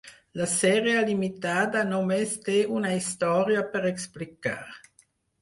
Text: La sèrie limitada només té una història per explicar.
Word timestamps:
La 0.39 0.45
sèrie 0.51 1.03
limitada 1.09 1.83
només 1.89 2.33
té 2.49 2.57
una 2.79 2.95
història 3.01 3.63
per 3.77 3.85
explicar. 3.93 4.57